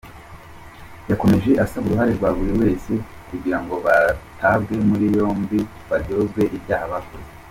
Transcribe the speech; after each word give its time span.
Yakomeje 1.09 1.51
asaba 1.63 1.85
uruhare 1.87 2.11
rwa 2.17 2.29
buri 2.37 2.53
wese 2.61 2.91
kugirango 3.29 3.73
batabwe 3.85 4.75
muri 4.89 5.05
yombi 5.17 5.59
baryozwe 5.89 6.41
ibyaha 6.57 6.87
bakoze. 6.93 7.29